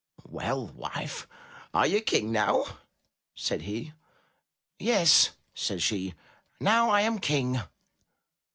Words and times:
"Well, 0.27 0.69
wife, 0.69 1.27
are 1.75 1.85
you 1.85 2.01
King 2.01 2.31
now?" 2.31 2.65
said 3.35 3.61
he. 3.61 3.93
"Yes," 4.79 5.29
said 5.53 5.83
she, 5.83 6.15
"now 6.59 6.89
I 6.89 7.01
am 7.01 7.19
King." 7.19 7.59